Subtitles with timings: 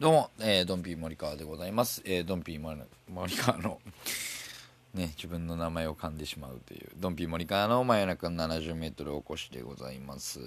[0.00, 2.00] どうも、えー、ドンピー森川でございます。
[2.06, 3.82] えー、ドンピー森川の、
[4.94, 10.38] ね、自分の名前を噛んでしまうという、ドンピー森川の真夜中の70メートルおこしでございます。
[10.38, 10.46] まあ、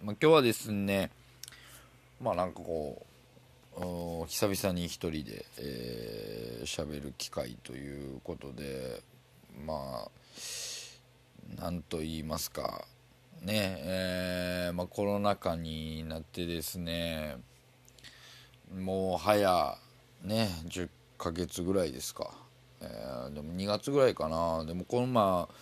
[0.00, 1.10] 今日はですね、
[2.20, 3.04] まあなんかこ
[3.74, 9.02] う、久々に一人で喋、えー、る機会ということで、
[9.66, 12.86] まあ、なんと言いますか、
[13.42, 17.38] ね、えー、まあコロナ禍になってですね、
[18.76, 19.76] もう早
[20.22, 22.30] ね10ヶ月ぐらいですか、
[22.80, 24.64] えー、でも2月ぐらいかな。
[24.64, 25.54] でもこのまあ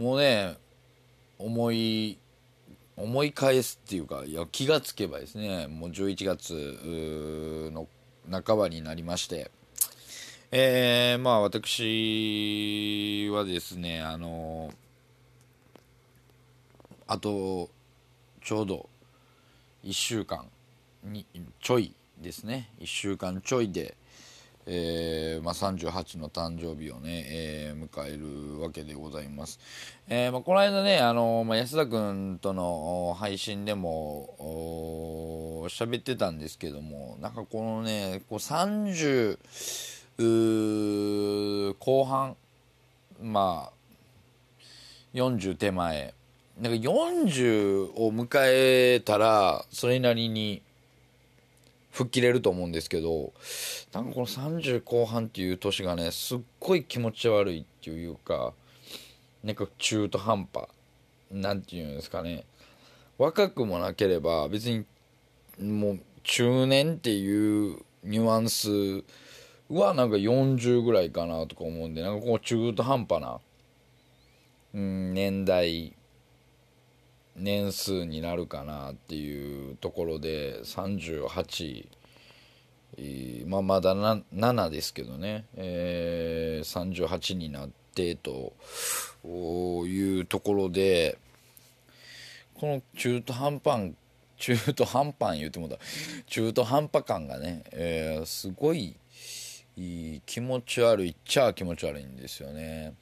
[0.00, 0.56] もうね
[1.38, 2.18] 思い
[2.96, 7.86] 思い返すっていうかいや気がつけばですねもう11月の
[8.30, 9.50] 半ばになりまして。
[10.50, 14.72] えー、まあ私はですねあの
[17.06, 17.68] あと
[18.42, 18.88] ちょうど
[19.84, 20.46] 1週間
[21.04, 21.26] に
[21.60, 22.70] ちょいですね。
[22.80, 23.96] 1週間ちょいで、
[24.66, 29.58] えーまあ、38の誕生日をね、えー、迎えるわけでございます、
[30.08, 39.38] えーまあ、この間ねあの、まあ、安田君との配信でも喋ってたんですけどもなんかこのねこう30
[41.78, 42.36] 後半
[43.22, 43.78] まあ
[45.14, 46.14] 40手前。
[46.60, 50.60] なんか40を迎えたらそれなりに
[51.90, 53.32] 吹っ切れると思うんですけど
[53.92, 58.52] なんかこの30後半っていう年がねすっごい気持ち悪いっていうか
[59.42, 60.68] なんか中途半端
[61.30, 62.44] なんていうんですかね。
[63.18, 64.84] 若くもなければ別に
[65.60, 69.04] もう中年っていうニュアンス
[69.68, 73.40] はなんか40ぐらいかなとか思うんでなんかこう中途半端な、
[74.72, 75.94] 年代
[77.38, 81.86] 年数になるかなっていうところで38、
[83.46, 88.54] まあ、まだ7ですけどね、えー、38になってと
[89.86, 91.18] いうところで
[92.54, 93.94] この中途半端
[94.36, 95.78] 中途半端言うてもだ
[96.26, 98.96] 中途半端感がね、えー、すごい
[100.26, 102.94] 気持ち悪いっちゃ気持ち悪いんですよね。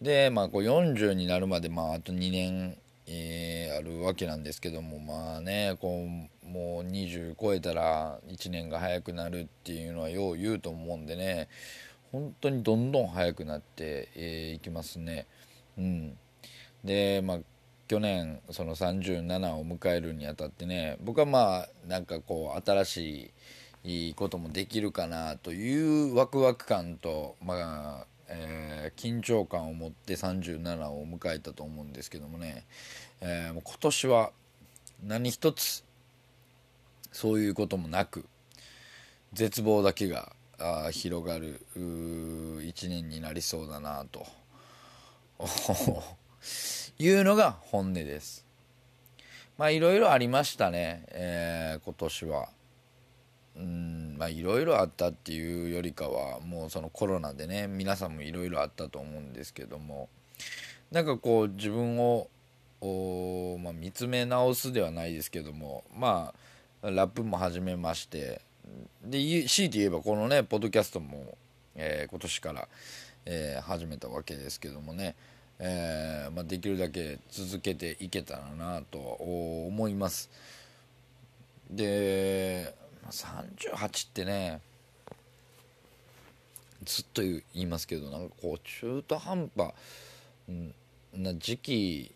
[0.00, 6.06] で、まあ、こう40になるまで、まあ、あと2年、えー、あるわけなんですけどもまあねこ
[6.44, 11.48] うもう20超えたら1年が早くなるっていうのはよう言うと思うんでね
[12.12, 15.26] 本当にどんどん早くなってい、えー、きますね。
[15.78, 16.18] うん、
[16.82, 17.38] で、まあ、
[17.86, 23.32] 去年その37を迎えるにあたってね僕はまあなんかこう新し
[23.84, 32.64] いこともできるかなというワクワク感とまあえー、緊張感を持って37を迎えたと思うんですけどもね、
[33.20, 34.30] えー、もう今年は
[35.04, 35.84] 何一つ
[37.12, 38.24] そういうこともなく
[39.32, 40.32] 絶望だけが
[40.92, 44.26] 広がる1年になりそうだなと
[46.98, 48.44] いうのが本音です。
[49.56, 52.48] まあいろいろありましたね、えー、今年は。
[53.56, 60.08] うんまあいろいろあったっていうよりかはもうそのコロナでね皆さんもいろいろあったと思うんですけども
[60.90, 62.28] なんかこう自分を
[63.62, 66.32] まあ、見つめ直すではないですけどもま
[66.82, 68.40] あラップも始めまして
[69.04, 71.36] で強いて言えばこのねポッドキャストも、
[71.74, 72.68] えー、今年から、
[73.26, 75.14] えー、始めたわけですけどもね、
[75.58, 80.30] えーまあ、できるだけ続けていけたらなと思います。
[81.70, 82.74] で
[83.08, 84.60] 38ってね
[86.84, 89.72] ずっと言いますけどなんかこう中途半端
[91.14, 92.14] な時期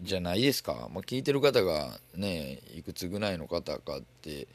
[0.00, 4.48] じゃないですか、まあ、聞いてる方がねいくつぐらいの方かって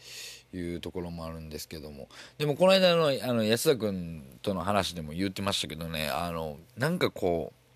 [0.54, 2.10] いうところもあるんですけども。
[2.38, 7.67] でもこの間のあの安田君との話でも言ってましたけどねあのなんかこう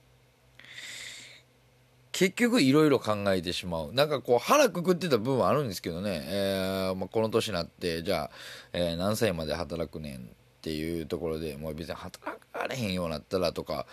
[2.22, 3.94] 結局いろいろ考えてしまう。
[3.94, 8.32] なんかこう腹くくってた部分はあるんですけどね、えー、まあ、この年になって、じゃあ、
[8.74, 10.20] えー、何歳まで働くねんっ
[10.62, 13.88] ていうところで、もう別に働かれへんようになったらとか、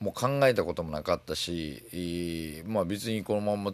[0.00, 3.72] もう考えたこともなかったし、まあ別にこのまま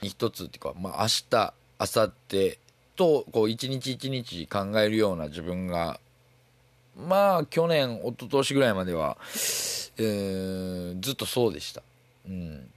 [0.00, 2.58] 一つっていうか、まあ明日、あさって
[2.96, 6.00] とこう一日一日考えるような自分が
[6.96, 9.18] まあ去年一昨年ぐらいまでは、
[9.98, 11.82] えーずっとそうでした。
[12.26, 12.70] うん。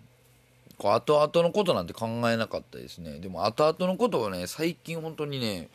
[0.78, 5.70] こう後々のことなんて考えなかったですねでも後々のことはね最近本当にね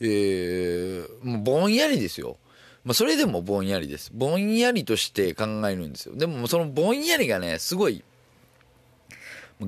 [0.00, 2.36] えーもうぼんやりですよ
[2.84, 4.10] まあ、それでもぼんやりです。
[4.14, 6.16] ぼんやりとして考えるんですよ。
[6.16, 8.02] でも、そのぼんやりがね、すごい、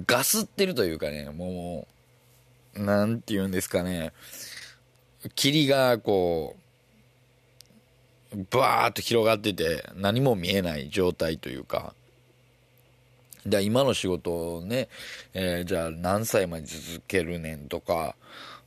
[0.07, 1.87] ガスってるというかね、も
[2.75, 4.13] う、なんて言うんですかね、
[5.35, 6.57] 霧がこ
[8.35, 11.95] う、バーっと広がってて、何も見えない状態というか、
[13.47, 14.89] じゃあ今の仕事をね、
[15.35, 18.15] えーじゃあ何歳まで続けるねんとか、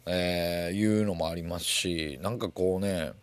[0.06, 3.14] えーいうのもありますし、なんかこうね、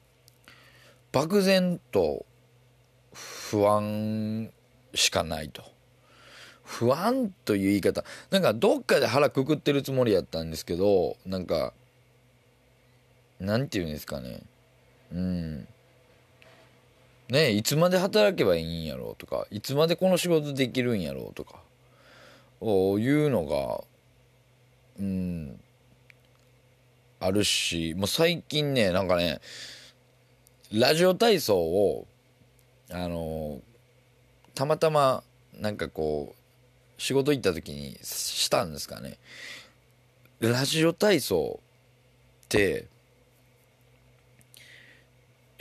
[1.13, 2.25] 漠然と
[3.13, 4.51] 不安
[4.95, 5.63] しかないと。
[6.65, 8.03] 不安という言い方。
[8.31, 11.75] なんかどっかで腹くくってるつもりやったんですけど、なんか、
[13.41, 14.41] なんて言うんですかね。
[15.13, 15.69] うん。
[17.29, 21.57] ねいつまで働けばいいんやろうとか、いつまでこの仕事できるんやろうとか、
[22.61, 23.85] おいうのが、
[25.01, 25.61] うん、
[27.21, 29.41] あるし、もう最近ね、なんかね、
[30.73, 32.07] ラジオ体操を、
[32.91, 33.61] あの
[34.55, 35.23] たまたま、
[35.59, 39.19] なんかこう、仕事行った時にしたんですかね。
[40.41, 41.61] ラジオ体操
[42.45, 42.87] って、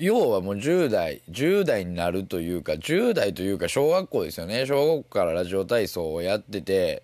[0.01, 4.65] 要はもう10代、10代になるというか、10代というか小学校ですよね。
[4.65, 7.03] 小学校からラジオ体操をやってて、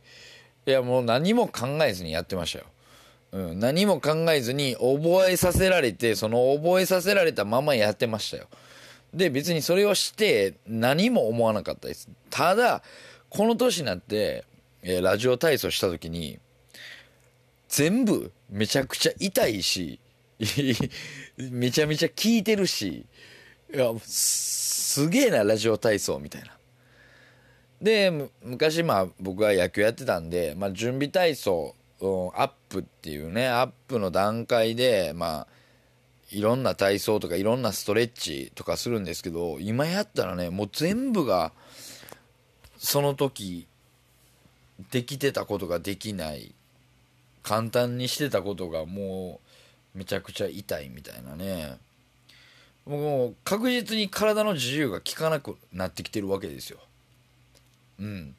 [0.66, 2.66] いやもう何も考えずにやってましたよ。
[3.34, 8.48] うん、何も考えずに覚えさせられて、その覚えさせられたままやってましたよ。
[9.14, 12.10] で、別にそれをして何も思わなかったです。
[12.32, 12.82] ただ、
[13.30, 14.44] この年になって、
[14.82, 16.40] えーラジオ体操した時に、
[17.70, 20.00] 全部めちゃくちゃ痛いし、
[21.38, 23.06] めちゃめちゃ聞いてるし、
[23.74, 26.58] いや、すげえな、ラジオ体操みたいな。
[27.82, 35.48] で、昔まあ僕は野球やってたんで、まあ準備体操、うんアップっていうね、アップの段階で、まあ、
[36.30, 41.54] いろんな体操とかいろんなストレッチとかするんですけど、今やったらね、もう全部が、
[42.78, 43.68] その時、
[44.92, 46.54] できてたことができない、
[47.42, 49.47] 簡単にしてたことがもう、
[49.98, 51.78] めちゃくちゃ痛いみたいなね。
[52.86, 56.78] もう確実に体の自由が利かなくなってきてるわけですよ。
[58.00, 58.36] うん。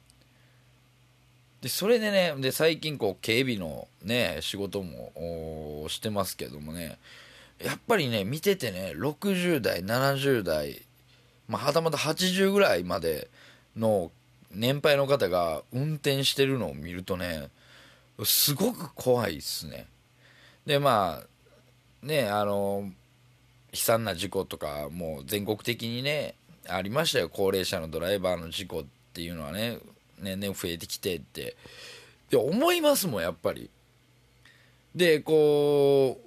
[1.61, 6.97] で、それでね、で、最近こう、警備のね、仕事もしてますけどもね、
[7.61, 10.81] やっぱりね、見ててね、60代、70代、
[11.49, 13.27] まあ、はたまた80ぐらいまで
[13.75, 14.11] の
[14.51, 17.49] 年配の方が運転してるのを見るとね、
[18.23, 19.85] すごく怖いっすね。
[20.65, 21.27] で、まあ、
[22.03, 22.91] ね、あの、
[23.71, 26.35] 悲惨な事故とか、もう全国的にね、
[26.67, 27.29] ありましたよ。
[27.29, 29.79] 高齢者のドライバーの事故っていうのはね、
[30.19, 31.55] 年々増えてきてって。
[32.29, 33.69] で、思いますもん、やっぱり。
[34.95, 36.19] で、こ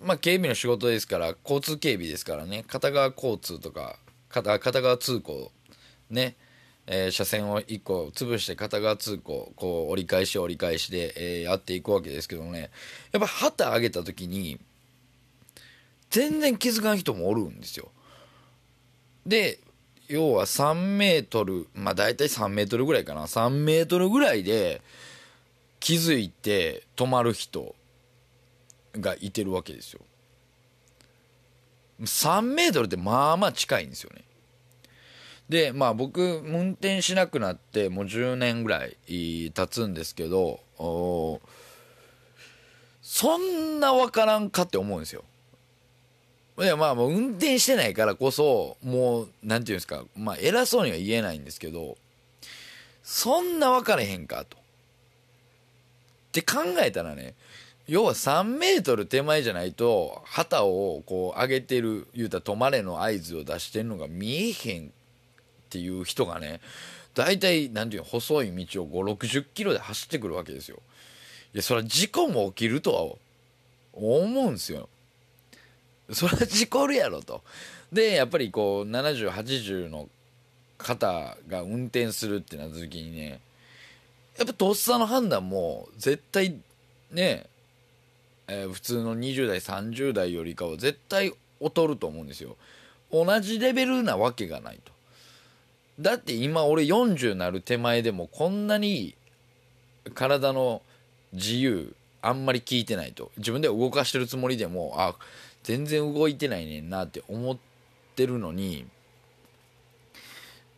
[0.00, 3.98] う、まあ、警備の仕事ですから、交通警備ですからね、片側交通とか、
[4.28, 5.50] 片片側通行、
[6.10, 6.36] ね、
[6.86, 12.70] えー車線を1個潰して片側通行、こう折り返し折り返しで、えーやっていくわけですけどもね、
[13.12, 14.58] やっぱ旗上げた時に、
[16.10, 17.90] 全然気づかん人もおるんですよ。
[19.26, 19.60] で、
[20.08, 24.80] 要は3メートル、まあ大体3メートルぐらいかな、3メートルぐらいで
[25.80, 27.74] 気づいて止まる人
[28.94, 30.00] がいてるわけですよ。
[32.00, 34.24] 3メートルってまあまあ近いんですよね。
[35.48, 40.60] で、まあ僕、運転しなくなってもう10年ぐらい経つんですけど、
[43.02, 45.24] そんなわからんかって思うんですよ。
[46.60, 51.96] いやまあもう運転してないからこそもうなんていうんですかまあ偉そうには言えないんですけど
[53.04, 54.58] そんな分かれへんかと。
[54.58, 54.60] っ
[56.30, 57.34] て考えたらね
[57.86, 64.90] 要は3メートル手前じゃないと旗をこう上げてる言うたら止まれの合図を出してるのが見えへんっ
[65.70, 66.60] ていう人がね
[67.14, 70.82] 大体なんていうの細い道を5 6 0キロで走ってくるわけですよ。
[71.54, 73.02] いやそれは事故も起きるとは
[73.94, 74.88] 思うんですよ。
[76.12, 77.42] それは事故るやろと。
[77.92, 80.08] で、やっぱりこう、70、80の
[80.78, 83.40] 方が運転するってなった時にね、
[84.38, 86.56] やっぱとっさの判断も絶対
[87.10, 87.46] ね、
[88.46, 92.56] えー普通の20代、30代よりかは絶対劣ると思うんですよ。
[93.10, 94.92] 同じレベルなわけがないと。
[96.00, 99.14] だって今俺40なる手前でもこんなに
[100.14, 100.82] 体の
[101.32, 105.16] 自由あんまり効いてないと自分では動かしてるつもりでもあ
[105.68, 107.58] 全然動いてないねんなって思っ
[108.16, 108.86] てるのに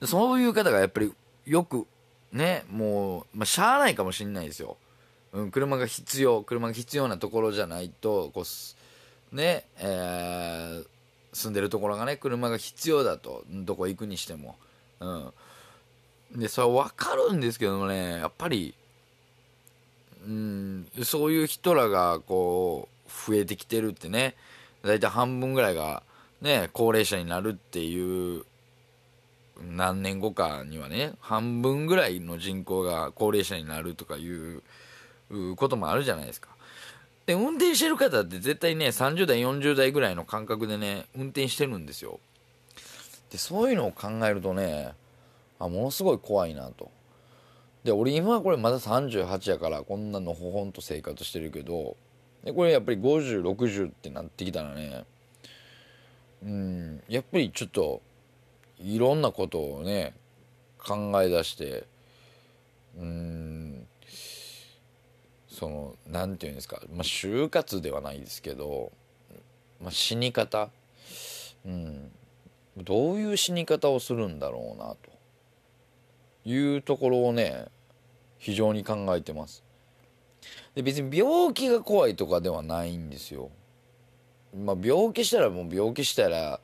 [0.02, 1.12] そういう方がやっぱり
[1.46, 1.86] よく
[2.32, 4.76] ねもう、まあ、しゃあないかもしれないですよ、
[5.32, 10.86] うん、車が必要車が必要なところじゃないとこうねえー、
[11.32, 14.56] 住んでるところがね車が必要だとどこ行くにしても。
[14.98, 15.32] うん。
[16.34, 18.74] でそれは分かるんですけどもねやっぱり
[20.26, 24.34] うんそういう人らがこう増えてきてるってね
[24.82, 26.02] 大体半分ぐらいが
[26.40, 28.44] ね高齢者になるっていう
[29.60, 34.62] 何年後かにはね半分ぐらいの人口が高齢者になるとかいう
[35.56, 36.48] こともあるじゃないですか。
[37.26, 42.18] で運転してる方って絶対ね30代40代ぐらいの感覚でね運転してるんですよ。
[43.30, 44.92] でそういうのを考えるとね
[45.58, 46.90] あものすごい怖いなと。
[47.84, 51.96] で俺今これまだ38やからこんなのほほんと生活してるけど
[52.44, 55.04] でこれやっぱり5060ってなってきたらね
[56.42, 58.00] うんやっぱりちょっと
[58.78, 60.14] いろんなことをね
[60.78, 61.84] 考え出して
[62.98, 63.86] うん
[65.48, 68.92] その何て言うんですか、まあ、就活ではないですけど、
[69.80, 70.70] まあ、死に方、
[71.66, 72.10] うん、
[72.78, 77.66] どういう死に方をするんだろうなというところをね
[78.38, 79.62] 非常に考えてます。
[80.74, 83.50] で別に病気が怖いとかではないんですよ。
[84.56, 86.60] まあ病気したらもう病気したら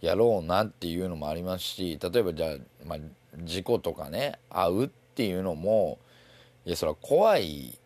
[0.00, 2.98] やろうなっていうのもありますし例えばじゃあ、まあ、
[3.38, 5.98] 事故とかね会うっていうのも
[6.66, 7.78] いやそれは怖い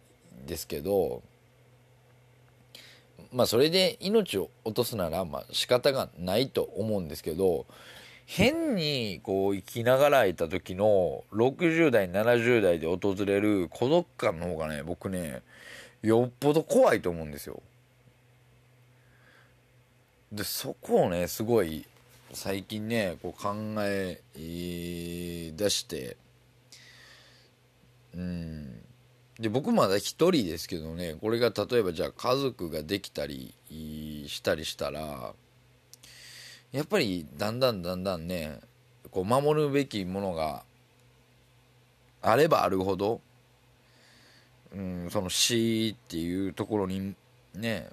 [0.47, 1.23] ですけど
[3.33, 7.67] まあそれで命を落とすならまあ仕方がないと思うんですけど
[8.31, 15.41] 変にこう生きながらいた時の60代70代で訪れる孤独感の方がね僕ね
[16.03, 17.63] よっぽど怖いと思うんですよ。
[20.31, 21.87] でそこをねすごい
[22.35, 26.19] 最近ねこう考え出して
[28.15, 28.79] うん
[29.41, 33.55] で僕まだ一人ですけどねこれが例えばじゃあ家族ができたり
[34.29, 35.33] したりしたら
[36.73, 38.61] やっぱりだんだんだんだんね
[39.11, 40.63] こう守るべきものが
[42.21, 43.21] あればあるほど、
[44.75, 47.15] うん、その死っていうところに
[47.55, 47.89] ね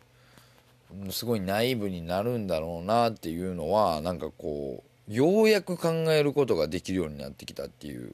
[1.10, 8.14] すごいナイーブになるんだろうなっていうのはなんかこうようやく考えることができるようになってきたっていう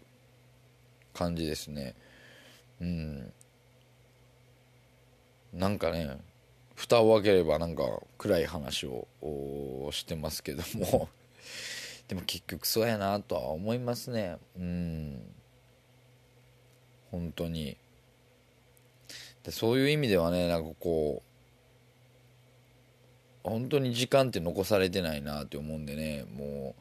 [1.13, 1.95] 感じですね。
[2.81, 3.31] うん。
[5.53, 6.17] なんかね
[6.81, 7.83] 蓋を開ければなんか
[8.17, 9.07] 暗い話を
[9.91, 11.09] してますけども。
[12.07, 14.37] でも結局そうやなとは思いますね。
[14.57, 15.21] うん。
[17.11, 17.77] 本当に。
[19.43, 21.21] でそういう意味ではねなんかこ
[23.45, 26.75] う本当に時間って残されてないなって思うんでねも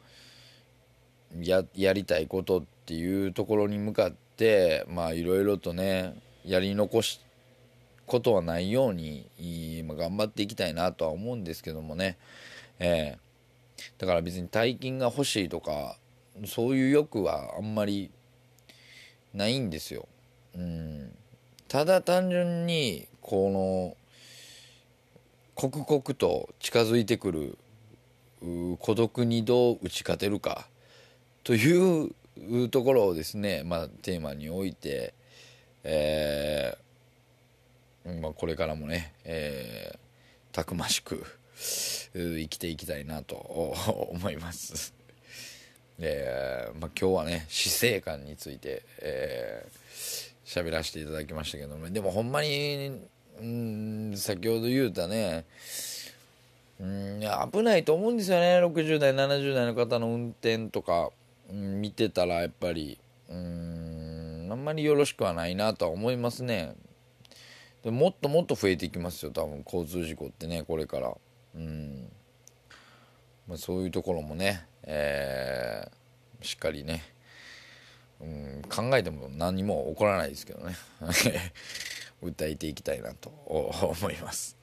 [1.39, 6.15] うややりたいことっていうところに向かってまあいろいろとね
[6.45, 7.21] やり残す
[8.11, 12.19] ことはないように今頑張っていきたいなとは思うんですけどもね、
[12.81, 15.97] えー、だから別に大金が欲しいとか
[16.45, 18.11] そういう欲はあんまり
[19.33, 20.09] ないんですよ。
[20.57, 21.13] うん、
[21.69, 23.97] ただ単純にこの
[25.55, 27.59] 刻々と近づいてくる
[28.81, 30.67] 孤独にどう打ち勝てるか
[31.45, 35.15] というところをですね、まあ、テーマにおいて、
[35.85, 36.90] えー
[38.05, 41.25] まあ、これからもね、えー、たくましく
[42.15, 43.37] 生きていきたいなと
[44.13, 44.95] 思います。
[46.03, 48.83] えーまあ、今日はね死生観について
[50.47, 53.03] 喋、えー、らせていただきましたけどもでもほんまに
[53.39, 55.45] うん先ほど言うたね
[56.81, 57.21] うん
[57.53, 61.11] 危ないと思うんですよね60代70代の方の運転とか、
[61.51, 66.75] うん、見てたらやっぱりうんあんまりよろしくはないなとは思いますね
[67.83, 71.15] でもっともっと増えていきますよ多分交通事故ってねこれから
[71.55, 72.09] うん、
[73.49, 77.03] まあ、そういうところもね、えー、しっかりね
[78.21, 80.77] うん考えても何も起こらないですけどね
[82.23, 84.57] 歌えていきたいなと思います。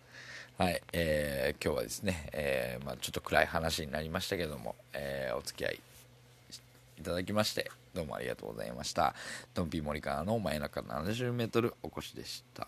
[0.59, 5.79] はい、えー、今日はですね、えー、まあ、ちょっと暗い話になりましたけども、えー、お付き合い
[6.99, 9.15] いただきましてどうもありがとうございました。
[9.53, 12.67] ドンピー森川の真夜中 70m お越しでした。